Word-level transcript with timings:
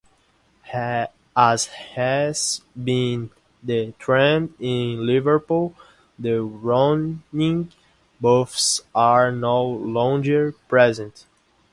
As 1.35 1.67
has 1.67 2.61
been 2.75 3.29
the 3.61 3.93
trend 3.99 4.55
in 4.59 5.05
Liverpool, 5.05 5.75
the 6.17 6.41
rowing 6.41 7.21
boats 8.19 8.81
are 8.95 9.31
no 9.31 9.61
longer 9.63 10.53
present. 10.67 11.27